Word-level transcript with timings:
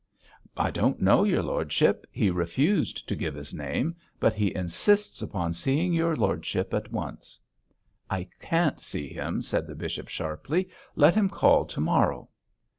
'I 0.57 0.71
don't 0.71 0.99
know, 0.99 1.23
your 1.23 1.43
lordship. 1.43 2.07
He 2.11 2.31
refused 2.31 3.07
to 3.07 3.15
give 3.15 3.35
his 3.35 3.53
name, 3.53 3.95
but 4.19 4.33
he 4.33 4.55
insists 4.55 5.21
upon 5.21 5.53
seeing 5.53 5.93
your 5.93 6.15
lordship 6.15 6.73
at 6.73 6.91
once.' 6.91 7.39
'I 8.09 8.27
can't 8.39 8.79
see 8.79 9.09
him!' 9.13 9.43
said 9.43 9.67
the 9.67 9.75
bishop, 9.75 10.07
sharply; 10.07 10.69
'let 10.95 11.13
him 11.13 11.29
call 11.29 11.65
to 11.65 11.79
morrow.' 11.81 12.29